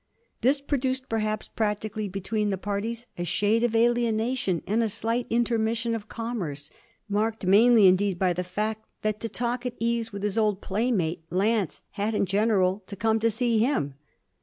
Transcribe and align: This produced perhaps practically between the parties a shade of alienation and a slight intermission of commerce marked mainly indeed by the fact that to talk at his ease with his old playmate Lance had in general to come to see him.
This 0.41 0.61
produced 0.61 1.07
perhaps 1.09 1.47
practically 1.47 2.07
between 2.09 2.49
the 2.49 2.57
parties 2.57 3.05
a 3.19 3.23
shade 3.23 3.63
of 3.63 3.75
alienation 3.75 4.63
and 4.65 4.81
a 4.81 4.89
slight 4.89 5.27
intermission 5.29 5.93
of 5.93 6.09
commerce 6.09 6.71
marked 7.07 7.45
mainly 7.45 7.85
indeed 7.85 8.17
by 8.17 8.33
the 8.33 8.43
fact 8.43 8.87
that 9.03 9.19
to 9.19 9.29
talk 9.29 9.63
at 9.63 9.73
his 9.73 9.77
ease 9.79 10.11
with 10.11 10.23
his 10.23 10.39
old 10.39 10.59
playmate 10.59 11.21
Lance 11.29 11.83
had 11.91 12.15
in 12.15 12.25
general 12.25 12.81
to 12.87 12.95
come 12.95 13.19
to 13.19 13.29
see 13.29 13.59
him. 13.59 13.93